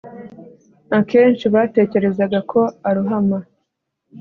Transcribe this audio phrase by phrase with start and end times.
[0.97, 3.37] Akenshi batekerezaga ko arohama